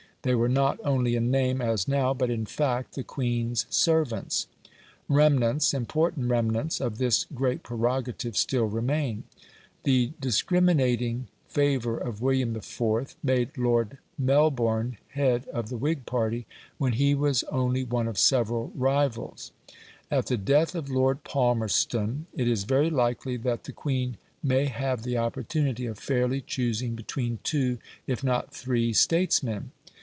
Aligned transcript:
They 0.23 0.35
were 0.35 0.47
not 0.49 0.77
only 0.83 1.15
in 1.15 1.31
name, 1.31 1.61
as 1.61 1.87
now, 1.87 2.13
but 2.13 2.29
in 2.29 2.45
fact, 2.45 2.93
the 2.93 3.03
Queen's 3.03 3.65
servants. 3.71 4.45
Remnants, 5.09 5.73
important 5.73 6.29
remnants, 6.29 6.79
of 6.79 6.99
this 6.99 7.25
great 7.33 7.63
prerogative 7.63 8.37
still 8.37 8.65
remain. 8.65 9.23
The 9.81 10.11
discriminating 10.21 11.25
favour 11.47 11.97
of 11.97 12.21
William 12.21 12.55
IV. 12.55 13.15
made 13.23 13.57
Lord 13.57 13.97
Melbourne 14.15 14.97
head 15.07 15.47
of 15.47 15.69
the 15.69 15.77
Whig 15.77 16.05
party 16.05 16.45
when 16.77 16.93
he 16.93 17.15
was 17.15 17.41
only 17.45 17.83
one 17.83 18.07
of 18.07 18.19
several 18.19 18.71
rivals. 18.75 19.51
At 20.11 20.27
the 20.27 20.37
death 20.37 20.75
of 20.75 20.87
Lord 20.91 21.23
Palmerston 21.23 22.27
it 22.35 22.47
is 22.47 22.65
very 22.65 22.91
likely 22.91 23.37
that 23.37 23.63
the 23.63 23.73
Queen 23.73 24.17
may 24.43 24.65
have 24.67 25.01
the 25.01 25.17
opportunity 25.17 25.87
of 25.87 25.97
fairly 25.97 26.41
choosing 26.41 26.93
between 26.93 27.39
two, 27.43 27.79
if 28.05 28.23
not 28.23 28.53
three 28.53 28.93
statesmen. 28.93 29.71